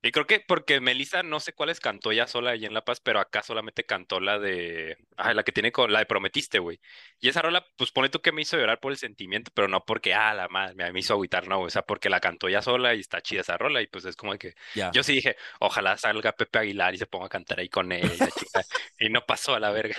[0.03, 2.99] y creo que porque Melissa, no sé cuáles cantó ella sola allí en La Paz,
[2.99, 4.97] pero acá solamente cantó la de.
[5.15, 5.93] Ay, la que tiene con.
[5.93, 6.79] La de Prometiste, güey.
[7.19, 9.85] Y esa rola, pues pone tú que me hizo llorar por el sentimiento, pero no
[9.85, 12.95] porque, ah, la madre, me hizo agüitar, no, o sea, porque la cantó ella sola
[12.95, 13.79] y está chida esa rola.
[13.83, 14.55] Y pues es como que.
[14.91, 18.01] Yo sí dije, ojalá salga Pepe Aguilar y se ponga a cantar ahí con él.
[18.99, 19.97] y no pasó a la verga.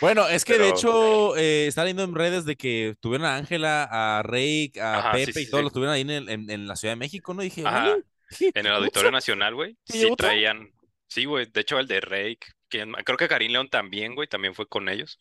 [0.00, 3.88] Bueno, es que de hecho, eh, está leyendo en redes de que tuvieron a Ángela,
[3.90, 7.34] a Rey, a Pepe y todos los tuvieron ahí en, en, la Ciudad de México,
[7.34, 7.42] ¿no?
[7.42, 7.64] dije,
[8.54, 10.70] en el Auditorio Nacional, güey, sí traían.
[11.08, 14.68] Sí, güey, de hecho el de Rake, creo que Karim León también, güey, también fue
[14.68, 15.18] con ellos.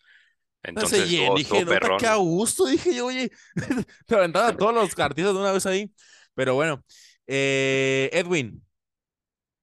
[0.62, 3.32] Entonces, dije, no, qué a gusto, dije yo, oye,
[4.06, 5.92] te aventaba todos los artistas de una vez ahí.
[6.36, 6.84] Pero bueno,
[7.28, 8.62] eh, Edwin,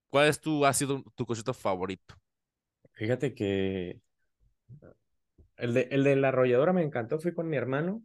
[0.08, 2.14] ¿cuál es tu, ha sido tu concierto favorito?
[2.92, 4.00] Fíjate que
[5.56, 8.02] el de, el de la arrolladora me encantó, fui con mi hermano.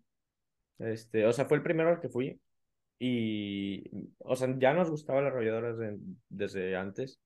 [0.80, 2.40] Este, o sea, fue el primero al que fui.
[3.04, 5.76] Y, o sea, ya nos gustaba las arrolladoras
[6.30, 7.20] desde antes,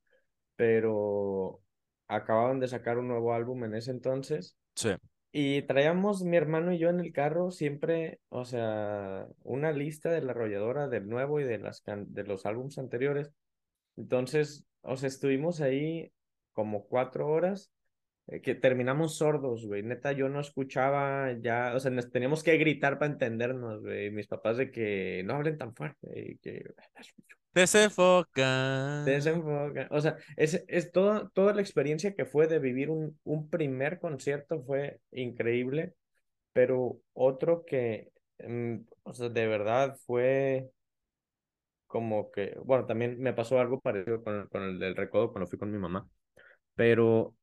[0.55, 1.59] pero
[2.07, 4.55] acababan de sacar un nuevo álbum en ese entonces.
[4.75, 4.91] Sí.
[5.33, 10.21] Y traíamos mi hermano y yo en el carro siempre, o sea, una lista de
[10.21, 13.33] la arrolladora del nuevo y de, las de los álbumes anteriores.
[13.97, 16.13] Entonces, o sea, estuvimos ahí
[16.53, 17.69] como cuatro horas
[18.41, 19.83] que terminamos sordos, güey.
[19.83, 24.11] Neta, yo no escuchaba ya, o sea, teníamos que gritar para entendernos, güey.
[24.11, 26.63] Mis papás de que no hablen tan fuerte y que
[27.53, 29.03] Desenfoca.
[29.05, 29.87] Desenfoca.
[29.91, 33.99] O sea, es, es toda, toda la experiencia que fue de vivir un, un primer
[33.99, 35.93] concierto fue increíble,
[36.51, 40.69] pero otro que, mm, o sea, de verdad fue
[41.87, 45.57] como que, bueno, también me pasó algo parecido con, con el del recodo cuando fui
[45.57, 46.09] con mi mamá,
[46.75, 47.35] pero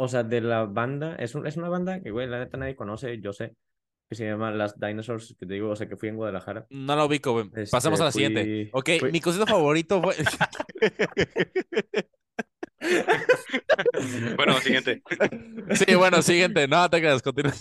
[0.00, 2.76] o sea, de la banda, es, un, es una banda que, güey, la neta nadie
[2.76, 3.56] conoce, yo sé,
[4.08, 6.68] que se llama Las Dinosaurs, que te digo, o sea, que fui en Guadalajara.
[6.70, 7.46] No lo ubico, güey.
[7.46, 8.70] Este, Pasamos a la siguiente.
[8.72, 10.14] Ok, mi cosito favorito fue...
[14.36, 15.02] bueno, siguiente.
[15.74, 16.68] Sí, bueno, siguiente.
[16.68, 17.54] No, te quedas, continúa.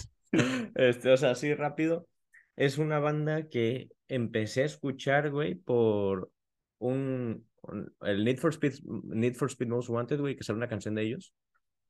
[0.76, 2.08] Este, o sea, así rápido.
[2.56, 6.30] Es una banda que empecé a escuchar, güey, por
[6.78, 7.48] un,
[8.02, 11.02] el Need for Speed, Need for Speed Most Wanted, güey, que es una canción de
[11.02, 11.34] ellos.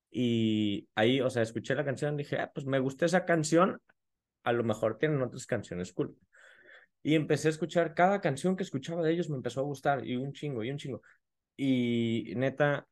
[0.09, 3.81] Y ahí, o sea, escuché la canción, dije, ah, pues me gusta esa canción,
[4.43, 6.15] a lo mejor tienen otras canciones cool.
[7.03, 10.15] Y empecé a escuchar cada canción que escuchaba de ellos, me empezó a gustar, y
[10.15, 11.01] un chingo, y un chingo.
[11.55, 12.87] Y neta,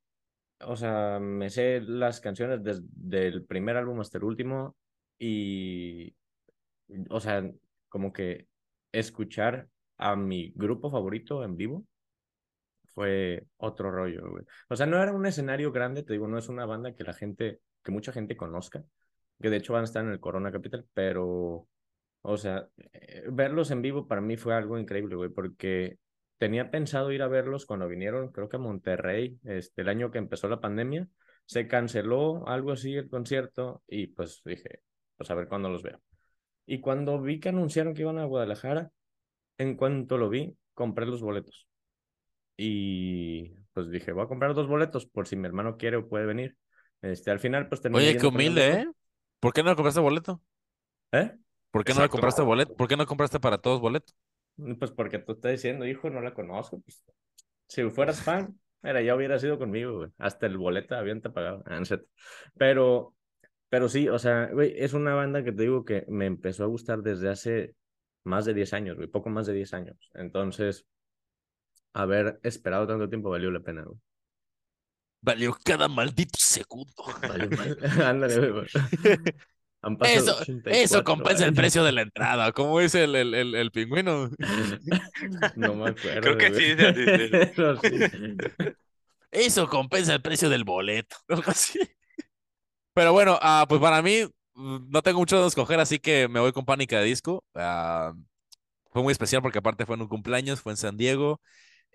[0.62, 4.76] o sea, me sé las canciones desde el primer álbum hasta el último,
[5.20, 6.16] y,
[7.10, 7.50] o sea,
[7.90, 8.48] como que
[8.92, 11.86] escuchar a mi grupo favorito en vivo
[12.96, 14.46] fue otro rollo, güey.
[14.70, 17.14] O sea, no era un escenario grande, te digo, no es una banda que la
[17.14, 18.84] gente, que mucha gente conozca,
[19.42, 21.68] que de hecho van a estar en el Corona Capital, pero,
[22.22, 26.00] o sea, eh, verlos en vivo para mí fue algo increíble, güey, porque
[26.38, 30.18] tenía pensado ir a verlos cuando vinieron, creo que a Monterrey, este, el año que
[30.20, 31.08] empezó la pandemia,
[31.46, 34.82] se canceló algo así el concierto y pues dije,
[35.18, 36.02] pues a ver cuándo los veo.
[36.66, 38.92] Y cuando vi que anunciaron que iban a Guadalajara,
[39.58, 41.68] en cuanto lo vi, compré los boletos.
[42.58, 46.26] Y pues dije, voy a comprar dos boletos por si mi hermano quiere o puede
[46.26, 46.56] venir.
[47.02, 48.10] Este, al final, pues terminé.
[48.10, 48.72] Oye, qué humilde.
[48.72, 48.88] ¿eh?
[49.40, 50.42] ¿Por qué no compraste boleto?
[51.12, 51.32] ¿Eh?
[51.72, 52.12] ¿Por qué no le Exacto.
[52.12, 52.76] compraste boleto?
[52.76, 54.14] ¿Por qué no compraste para todos boleto?
[54.80, 56.80] Pues porque tú estás diciendo, hijo, no la conozco.
[56.82, 57.04] Pues,
[57.68, 60.10] si fueras fan, mira, ya hubiera sido conmigo, güey.
[60.18, 61.64] Hasta el boleto habían te pagado.
[61.66, 61.86] Ah, no.
[62.58, 63.14] Pero,
[63.70, 66.68] pero sí, o sea, güey, es una banda que te digo que me empezó a
[66.68, 67.76] gustar desde hace
[68.24, 69.98] más de 10 años, güey, poco más de 10 años.
[70.14, 70.88] Entonces,
[71.96, 73.98] haber esperado tanto tiempo valió la pena, güey.
[75.22, 76.94] Valió cada maldito segundo.
[77.28, 77.78] Valió mal.
[78.04, 78.68] Ándale, güey.
[79.82, 82.52] Han Eso, 84 eso compensa el precio de la entrada.
[82.54, 84.30] ¿Cómo dice el, el, el, el pingüino?
[85.56, 86.22] No me acuerdo.
[86.22, 86.76] Creo que sí.
[89.32, 91.18] Eso compensa el precio del boleto.
[92.94, 94.24] Pero bueno, ah, pues para mí
[94.56, 97.44] mm, no tengo mucho de escoger, así que me voy con Pánica de Disco.
[97.54, 98.14] Ah,
[98.92, 101.42] fue muy especial porque aparte fue en un cumpleaños, fue en San Diego.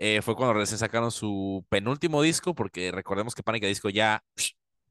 [0.00, 4.24] Eh, fue cuando recién sacaron su penúltimo disco, porque recordemos que Pánica Disco ya,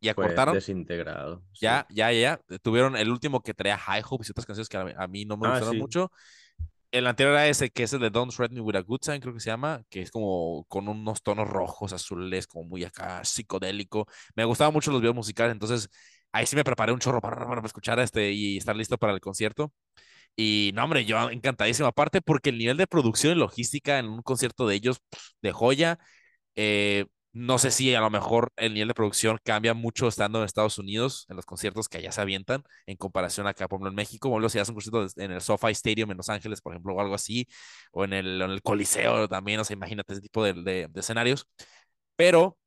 [0.01, 0.59] ya Fue cortaron.
[0.59, 1.43] desintegrado.
[1.51, 1.61] sí.
[1.61, 2.39] Ya, ya, ya.
[2.61, 5.45] Tuvieron el último que traía High Hopes y otras canciones que a mí, no me
[5.45, 5.77] Ah, gustaron sí.
[5.77, 6.11] mucho.
[6.91, 9.21] El anterior era ese, que es el de Don't Threaten Me With a Good Sign,
[9.21, 13.23] creo que se llama, que es como con unos tonos rojos, azules, como muy acá
[13.25, 14.07] psicodélico.
[14.35, 15.89] Me gustaban mucho los videos musicales, entonces
[16.31, 19.21] ahí sí me preparé un chorro para, para escuchar este y estar listo para el
[19.21, 19.73] concierto.
[20.41, 21.87] Y no, hombre, yo encantadísimo.
[21.89, 25.51] Aparte, porque el nivel de producción y logística en un concierto de ellos, pff, de
[25.51, 25.99] joya,
[26.55, 30.45] eh, no sé si a lo mejor el nivel de producción cambia mucho estando en
[30.45, 33.95] Estados Unidos, en los conciertos que allá se avientan, en comparación acá, por ejemplo, en
[33.95, 36.61] México, por ejemplo, si haces un concierto des- en el SoFi Stadium en Los Ángeles,
[36.61, 37.47] por ejemplo, o algo así,
[37.91, 40.99] o en el, en el Coliseo también, o sea, imagínate ese tipo de, de- de
[41.01, 41.47] escenarios.
[42.15, 42.57] Pero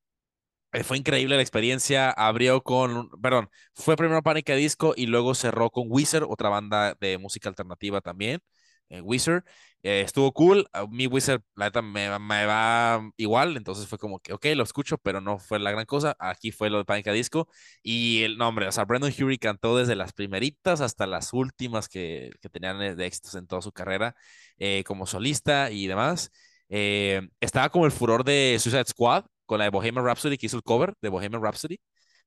[0.85, 4.51] fue increíble la experiencia, abrió con, perdón, fue primero Panic!
[4.51, 8.41] at Disco y luego cerró con Weezer, otra banda de música alternativa también,
[8.89, 9.45] eh, Weezer.
[9.85, 10.67] Eh, estuvo cool.
[10.73, 13.57] A mí Wizard, la neta, me, va igual.
[13.57, 16.17] Entonces fue como que, ok, lo escucho, pero no fue la gran cosa.
[16.21, 17.09] Aquí fue lo de Panic!
[17.09, 17.49] at Disco.
[17.83, 22.31] Y el nombre, o sea, Brandon Hury cantó desde las primeritas hasta las últimas que,
[22.41, 24.15] que tenían eh, de éxitos en toda su carrera
[24.59, 26.31] eh, como solista y demás.
[26.69, 30.57] Eh, estaba como el furor de Suicide Squad con la de Bohemian Rhapsody, que hizo
[30.57, 31.79] el cover de Bohemian Rhapsody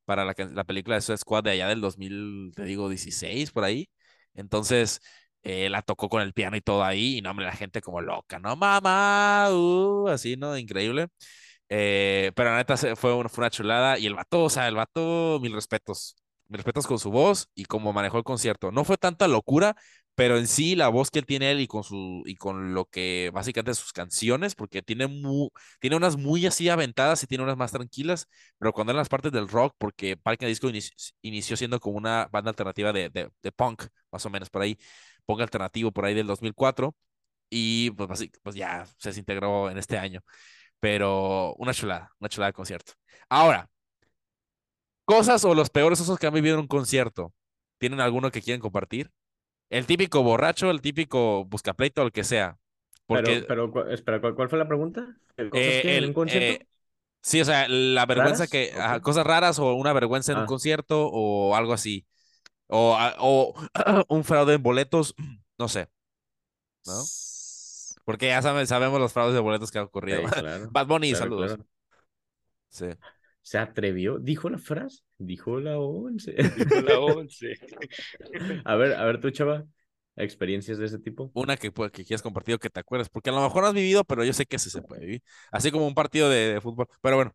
[0.06, 3.64] para la, la película de Suicide Squad de allá del 2000, te digo, 16 por
[3.64, 3.90] ahí.
[4.36, 5.02] Entonces,
[5.44, 8.02] eh, la tocó con el piano y todo ahí, y no, hombre, la gente como
[8.02, 8.56] loca, ¿no?
[8.56, 10.58] Mamá, uh, así, ¿no?
[10.58, 11.08] Increíble.
[11.70, 14.76] Eh, pero la neta fue una, fue una chulada, y el vato, o sea, el
[14.76, 16.16] vato, mil respetos.
[16.48, 18.72] Mil respetos con su voz y cómo manejó el concierto.
[18.72, 19.76] No fue tanta locura,
[20.16, 22.86] pero en sí la voz que él tiene él y con su y con lo
[22.86, 25.50] que básicamente sus canciones, porque tiene mu-
[25.80, 29.32] tiene unas muy así aventadas y tiene unas más tranquilas, pero cuando eran las partes
[29.32, 33.52] del rock, porque Parque Disco inició, inició siendo como una banda alternativa de, de, de
[33.52, 34.78] punk, más o menos por ahí,
[35.26, 36.96] punk alternativo por ahí del 2004,
[37.50, 40.22] y pues, así, pues ya se desintegró en este año,
[40.80, 42.94] pero una chulada, una chulada de concierto.
[43.30, 43.70] Ahora,
[45.06, 47.34] cosas o los peores usos que han vivido en un concierto,
[47.78, 49.12] ¿tienen alguno que quieren compartir?
[49.78, 52.58] El típico borracho, el típico buscapleito, el que sea.
[53.06, 55.18] Porque Pero, pero, espera, ¿cuál, cuál fue la pregunta?
[55.36, 56.60] ¿Qué ¿Cosas eh, que en el, un concierto?
[56.60, 56.68] eh,
[57.22, 58.50] sí, o sea, la vergüenza ¿Raras?
[58.50, 60.48] que, ajá, cosas raras o una vergüenza en un Ah.
[60.48, 62.08] concierto o algo así.
[62.68, 63.56] O, o
[64.10, 65.16] un fraude en boletos,
[65.60, 65.90] no sé,
[66.86, 67.12] ¿no?
[68.06, 70.22] Porque ya saben, sabemos los fraudes de boletos que han ocurrido.
[70.22, 71.58] Sí, claro, Bad Bunny, claro, saludos.
[71.58, 71.66] claro.
[72.70, 72.86] Sí.
[73.46, 74.18] ¿Se atrevió?
[74.20, 75.04] ¿Dijo la frase?
[75.20, 76.36] Dijo la once.
[76.56, 77.54] Dijo la once.
[78.66, 79.66] A ver, a ver tú, chava,
[80.16, 81.34] experiencias de ese tipo.
[81.34, 83.68] Una que, pues, que quieras compartir o que te acuerdes, porque a lo mejor no
[83.68, 85.24] has vivido, pero yo sé que sí se puede vivir.
[85.52, 86.88] Así como un partido de, de fútbol.
[87.02, 87.34] Pero bueno,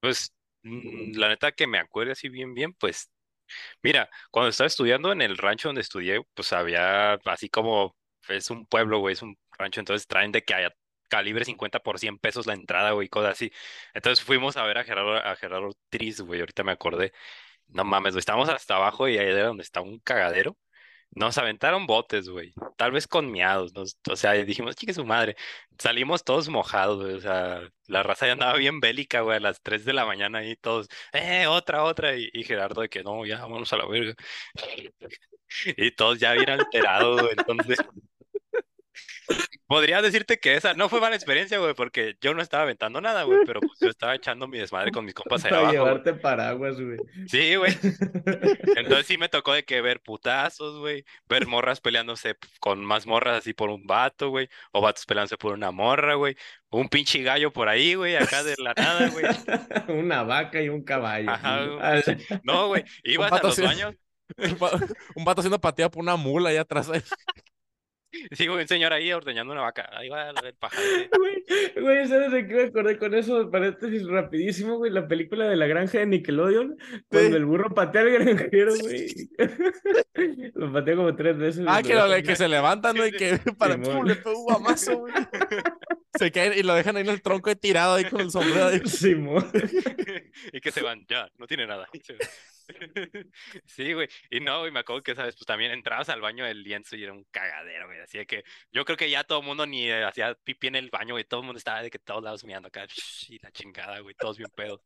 [0.00, 3.10] Pues, mm, la neta que me acuerdo así bien, bien, pues,
[3.82, 7.96] mira, cuando estaba estudiando en el rancho donde estudié, pues había así como,
[8.28, 10.72] es un pueblo, güey, es un rancho, entonces traen de que haya
[11.12, 13.52] calibre 50 por 100 pesos la entrada, güey, cosas así.
[13.94, 17.12] Entonces fuimos a ver a Gerardo, a Gerardo Ortiz, güey, ahorita me acordé.
[17.68, 20.56] No mames, güey, estábamos hasta abajo y ahí era donde está un cagadero.
[21.10, 22.54] Nos aventaron botes, güey.
[22.76, 23.72] Tal vez con miados.
[24.10, 25.36] o sea, dijimos, chique su madre.
[25.78, 27.14] Salimos todos mojados, güey.
[27.16, 30.38] O sea, la raza ya andaba bien bélica, güey, a las 3 de la mañana
[30.38, 32.16] ahí todos, eh, otra, otra.
[32.16, 34.14] Y, y Gerardo de que no, ya, vámonos a la verga.
[35.76, 37.34] Y todos ya bien alterados, güey.
[37.36, 37.78] Entonces,
[39.66, 43.22] podría decirte que esa no fue mala experiencia, güey, porque yo no estaba aventando nada,
[43.24, 46.14] güey, pero pues yo estaba echando mi desmadre con mis compas allá Para abajo, llevarte
[46.14, 46.98] paraguas, güey.
[47.26, 47.72] Sí, güey.
[48.76, 53.38] Entonces sí me tocó de que ver putazos, güey, ver morras peleándose con más morras
[53.38, 56.36] así por un vato, güey, o vatos peleándose por una morra, güey,
[56.70, 59.24] un pinche gallo por ahí, güey, acá de la nada, güey.
[59.88, 61.30] Una vaca y un caballo.
[61.30, 62.02] Ajá, güey.
[62.42, 63.94] No, güey, ibas a los baños,
[65.14, 66.90] un vato siendo pateado por una mula allá atrás.
[68.32, 69.88] Sí, güey, un señor ahí ordeñando una vaca.
[69.92, 70.82] Ahí va el pájaro.
[71.18, 71.44] Güey,
[71.80, 73.50] güey, ¿sabes de qué me acordé con eso?
[73.50, 74.92] Paréntesis rapidísimo, güey.
[74.92, 76.76] La película de la granja de Nickelodeon,
[77.08, 79.06] cuando el burro patea al granjero, güey.
[80.54, 81.64] Lo patea como tres veces.
[81.66, 85.12] Ah, que, lo, que se levantan, güey, que para pum, le pega un guamazo, güey.
[86.18, 88.66] Se cae y lo dejan ahí en el tronco tirado ahí con el sombrero.
[88.66, 88.82] Ahí.
[90.52, 91.88] Y que se van, ya, no tiene nada.
[93.66, 94.08] Sí, güey.
[94.30, 95.34] Y no, güey, me acuerdo que, ¿sabes?
[95.34, 98.00] Pues también entrabas al baño del lienzo y era un cagadero, güey.
[98.00, 101.14] Así que yo creo que ya todo el mundo ni hacía pipí en el baño,
[101.14, 101.24] güey.
[101.24, 102.86] Todo el mundo estaba de que todos lados mirando acá.
[103.28, 104.14] Y la chingada, güey.
[104.14, 104.80] Todos bien pedos.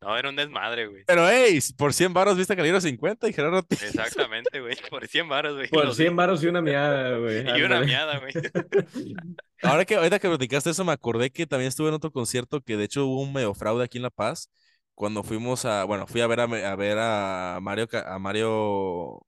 [0.00, 1.04] No, era un desmadre, güey.
[1.04, 4.74] Pero, hey, por 100 baros viste Calibre 50 y Gerardo Exactamente, güey.
[4.90, 5.68] Por 100 baros, güey.
[5.68, 7.46] Por 100 baros y una miada, güey.
[7.46, 8.32] Y una miada, güey.
[9.62, 12.78] Ahora que ahorita que platicaste eso, me acordé que también estuve en otro concierto que
[12.78, 14.48] de hecho hubo un medio fraude aquí en La Paz
[15.00, 19.26] cuando fuimos a, bueno, fui a ver a, a ver a Mario, a Mario,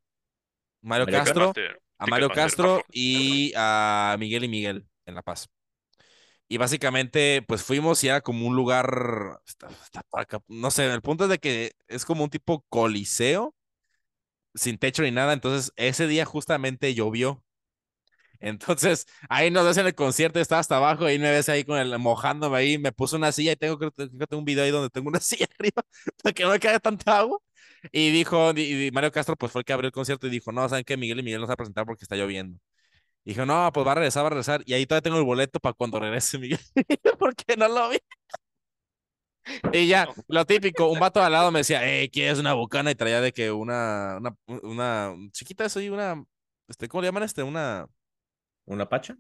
[0.82, 1.54] Mario, Castro,
[1.96, 5.48] a Mario Castro y a Miguel y Miguel en La Paz.
[6.46, 9.40] Y básicamente, pues fuimos y era como un lugar,
[10.46, 13.54] no sé, el punto es de que es como un tipo coliseo,
[14.54, 15.32] sin techo ni nada.
[15.32, 17.42] Entonces, ese día justamente llovió.
[18.42, 21.78] Entonces, ahí nos ves en el concierto, estaba hasta abajo, y me ves ahí con
[21.78, 25.08] el mojándome ahí, me puse una silla y tengo, tengo un video ahí donde tengo
[25.08, 25.82] una silla arriba
[26.22, 27.38] para que no me caiga tanta agua.
[27.92, 30.68] Y dijo, y Mario Castro pues fue el que abrió el concierto y dijo, no,
[30.68, 32.58] ¿saben que Miguel y Miguel nos va a presentar porque está lloviendo.
[33.24, 34.62] Y dijo, no, pues va a regresar, va a regresar.
[34.66, 36.60] Y ahí todavía tengo el boleto para cuando regrese Miguel,
[37.18, 37.98] porque no lo vi.
[39.72, 42.90] Y ya, lo típico, un vato al lado me decía, eh, ¿quieres una bucana?
[42.90, 46.22] Y traía de que una, una, una chiquita, eso y una,
[46.68, 47.42] este, ¿cómo le llaman este?
[47.42, 47.86] Una...
[48.72, 49.16] ¿Una pacha?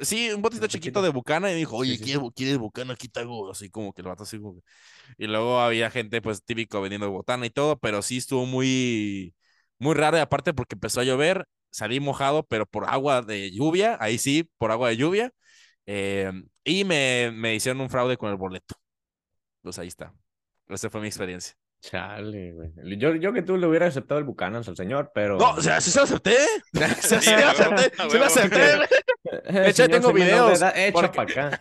[0.00, 2.94] Sí, un botito chiquito de bucana y dijo, oye, ¿quieres, bucana?
[2.94, 4.62] Aquí te hago así como que el vato así como
[5.18, 9.34] Y luego había gente, pues, típico vendiendo botana y todo, pero sí estuvo muy,
[9.78, 13.98] muy raro y aparte porque empezó a llover, salí mojado, pero por agua de lluvia,
[14.00, 15.32] ahí sí, por agua de lluvia,
[15.86, 16.32] eh,
[16.64, 18.76] y me, me hicieron un fraude con el boleto.
[19.62, 20.14] Pues ahí está.
[20.68, 21.54] Esa fue mi experiencia.
[21.88, 22.72] Chale, güey.
[22.98, 25.38] Yo, yo que tú le hubiera aceptado el Buchanan al señor, pero.
[25.38, 26.36] No, o sea, sí se lo acepté.
[27.00, 27.92] Sí, lo acepté.
[28.10, 28.58] Sí lo acepté.
[29.52, 30.60] De hecho, ahí tengo videos.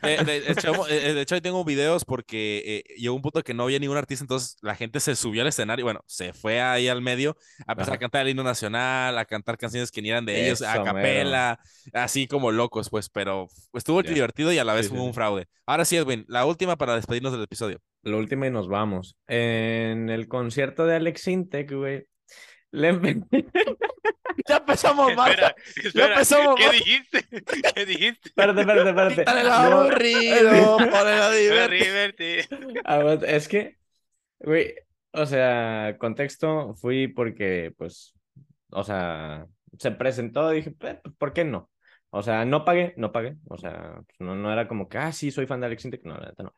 [0.01, 4.23] De, hecho, ahí tengo videos porque eh, llegó un punto que no había ningún artista,
[4.23, 7.93] entonces la gente se subió al escenario, bueno, se fue ahí al medio a empezar
[7.93, 11.59] a cantar el himno nacional, a cantar canciones que ni eran de ellos, a capela,
[11.93, 15.47] así como locos, pues, pero estuvo divertido y a la vez fue un fraude.
[15.65, 17.79] Ahora sí, Edwin, la última para despedirnos del episodio.
[18.06, 19.18] La última y nos vamos.
[19.28, 22.06] En el concierto de Alex Intec, güey.
[24.48, 25.36] ya empezamos mal.
[25.91, 27.26] ya empezamos ¿Qué dijiste?
[27.74, 28.30] ¿Qué dijiste?
[28.30, 29.15] Espérate, espérate, espérate.
[29.15, 30.78] Quítale el aburrido,
[31.80, 33.26] divertido.
[33.26, 33.78] Es que,
[34.38, 34.76] güey,
[35.12, 38.13] o sea, contexto, fui porque, pues,
[38.70, 39.48] o sea,
[39.80, 40.76] se presentó y dije,
[41.18, 41.72] ¿por qué no?
[42.12, 43.36] O sea, no pagué, no pagué.
[43.50, 46.04] O sea, no, no era como que, ah, sí, soy fan de Alex Intec.
[46.04, 46.54] No, la no.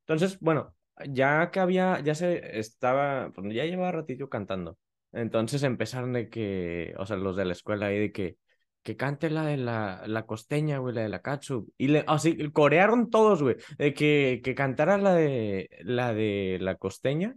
[0.00, 0.74] Entonces, bueno,
[1.08, 4.78] ya que había, ya se estaba, pues ya llevaba ratito cantando.
[5.12, 8.36] Entonces empezaron de que, o sea, los de la escuela ahí de que,
[8.82, 11.72] que cante la de la, la costeña, güey, la de la Katsu.
[11.78, 16.76] Y le, así, corearon todos, güey, de que, que cantara la de la de la
[16.76, 17.36] costeña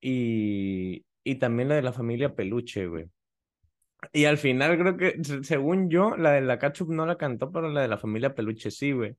[0.00, 3.10] y, y también la de la familia Peluche, güey.
[4.12, 7.68] Y al final creo que, según yo, la de la Ketchup no la cantó, pero
[7.70, 9.16] la de la familia Peluche sí, güey.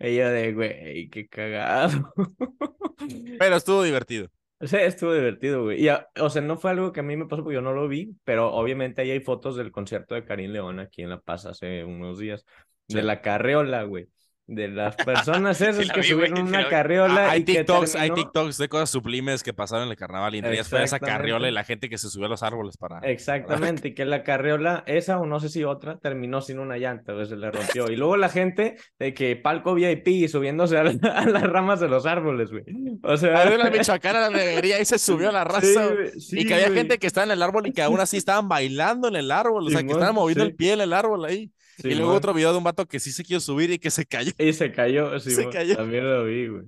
[0.00, 2.12] Ella de, güey, qué cagado.
[3.38, 4.28] Pero estuvo divertido.
[4.62, 5.86] Sí, estuvo divertido, güey.
[5.86, 5.88] Y,
[6.20, 8.14] o sea, no fue algo que a mí me pasó porque yo no lo vi,
[8.24, 11.84] pero obviamente ahí hay fotos del concierto de Karim León aquí en La Paz hace
[11.84, 12.44] unos días.
[12.88, 14.08] De la carreola, güey
[14.50, 17.28] de las personas esas que subieron una carriola.
[17.28, 20.54] Ah, hay, TikToks, hay TikToks de cosas sublimes que pasaron en el carnaval y entre
[20.54, 22.98] ellas fue esa carriola y la gente que se subió a los árboles para.
[23.00, 27.14] Exactamente, y que la carriola, esa o no sé si otra, terminó sin una llanta,
[27.14, 27.90] o se le rompió.
[27.90, 32.50] Y luego la gente de que palco VIP subiéndose a, las ramas de los árboles,
[32.50, 32.64] güey.
[33.04, 33.42] O sea.
[33.42, 35.90] Había una michoacana la nevería y se subió a la raza.
[36.32, 39.06] y que había gente que estaba en el árbol y que aún así estaban bailando
[39.06, 41.94] en el árbol, o sea, que estaban moviendo el pie en el árbol ahí y
[41.94, 44.32] luego otro video de un vato que sí se quiso subir y que se cayó.
[44.38, 45.76] Y se cayó, sí, se cayó.
[45.76, 46.64] También lo vi, güey.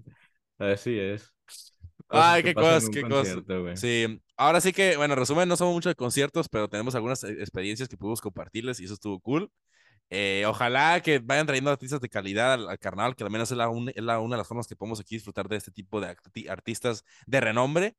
[0.59, 1.33] Así es.
[2.09, 3.43] Ay, qué cosas, qué cosas.
[3.81, 7.33] Sí, ahora sí que, bueno, resumen, no somos mucho de conciertos, pero tenemos algunas eh,
[7.41, 9.51] experiencias que pudimos compartirles y eso estuvo cool.
[10.11, 13.71] Eh, ojalá que vayan trayendo artistas de calidad al, carnaval, que al menos es, la
[13.95, 16.15] es la, una de las formas que podemos aquí disfrutar de este tipo de
[16.51, 17.97] artistas de renombre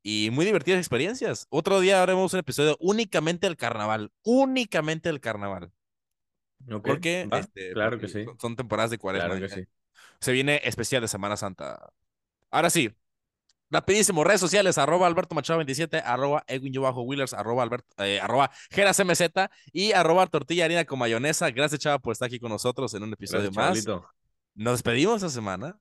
[0.00, 1.48] y muy divertidas experiencias.
[1.50, 5.72] Otro día haremos un episodio únicamente del carnaval, únicamente del carnaval.
[6.82, 8.24] Porque, este, claro que sí.
[8.40, 9.36] Son, temporadas de cuaresma.
[9.36, 9.66] Claro que sí.
[10.20, 11.92] Se viene especial de Semana Santa.
[12.50, 12.90] Ahora sí,
[13.68, 18.52] Rapidísimo, redes sociales, arroba Alberto Machado 27, arroba Edwin Bajo Wheelers, arroba Alberto, eh, arroba
[18.70, 19.22] Geras MZ
[19.72, 21.50] y arroba Tortilla Harina con Mayonesa.
[21.50, 23.84] Gracias, Chava, por estar aquí con nosotros en un episodio más.
[24.54, 25.76] Nos despedimos esta semana.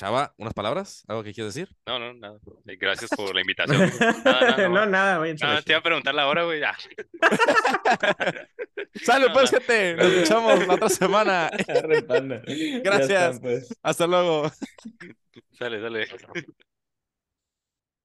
[0.00, 1.04] Chava, ¿unas palabras?
[1.08, 1.76] ¿Algo que quieras decir?
[1.86, 2.38] No, no, nada.
[2.66, 3.78] Eh, gracias por la invitación.
[4.72, 5.36] no, nada, güey.
[5.36, 6.62] te iba a preguntar la hora, güey.
[9.04, 9.96] Sale, pues, gente.
[9.96, 11.50] Nos escuchamos la otra semana.
[12.82, 13.40] Gracias.
[13.40, 13.78] Pues.
[13.82, 14.50] Hasta luego.
[15.58, 16.08] Sale, sale.